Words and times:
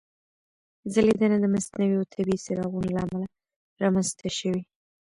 ځلېدنه 0.93 1.37
د 1.41 1.45
مصنوعي 1.53 1.93
او 1.97 2.03
طبیعي 2.13 2.39
څراغونو 2.45 2.89
له 2.95 2.99
امله 3.05 3.27
رامنځته 3.81 4.27
شوې. 4.39 4.61